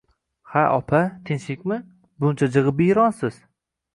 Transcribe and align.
Ha, 0.53 0.61
opa, 0.77 1.01
tinchlikmi, 1.29 1.77
buncha 2.23 2.51
jig`ibiyronsiz 2.57 3.41